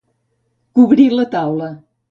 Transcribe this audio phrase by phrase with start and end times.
[0.79, 1.73] Cobrir la taula.